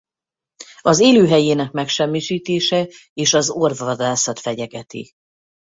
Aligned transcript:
Az 0.81 0.99
élőhelyének 0.99 1.71
megsemmisítése 1.71 2.87
és 3.13 3.33
az 3.33 3.49
orvvadászat 3.49 4.39
fenyegeti. 4.39 5.11